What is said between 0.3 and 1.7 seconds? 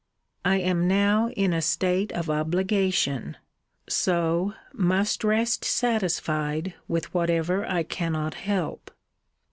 I am now in a